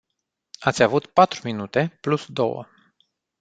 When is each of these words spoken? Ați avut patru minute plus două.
Ați 0.59 0.83
avut 0.83 1.05
patru 1.05 1.41
minute 1.43 1.97
plus 2.01 2.25
două. 2.25 2.67